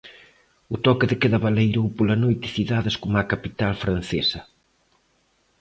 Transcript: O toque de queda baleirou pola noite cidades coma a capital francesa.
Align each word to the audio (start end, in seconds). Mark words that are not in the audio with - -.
O 0.73 0.75
toque 0.85 1.09
de 1.11 1.19
queda 1.21 1.43
baleirou 1.45 1.87
pola 1.97 2.17
noite 2.23 2.47
cidades 2.55 2.95
coma 3.01 3.19
a 3.21 3.29
capital 3.33 3.73
francesa. 3.83 4.41